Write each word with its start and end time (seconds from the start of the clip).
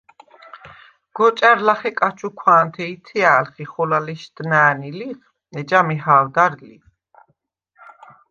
გოჭა̈რ 1.15 1.59
ლახე 1.67 1.91
კაჩუქვა̄ნთე 1.99 2.83
ითჲა̄̈ლხ 2.93 3.55
ი 3.63 3.65
ხოლა 3.71 3.99
ლეშდნა̄̈ნი 4.05 4.89
ლიხ, 4.97 5.19
ეჯა 5.59 5.79
მეჰა̄ვდარ 5.87 6.53
ლი. 6.67 6.75